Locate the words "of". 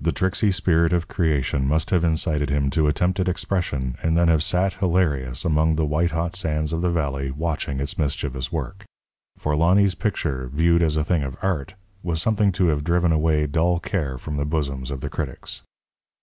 0.94-1.08, 6.72-6.80, 11.22-11.36, 14.90-15.02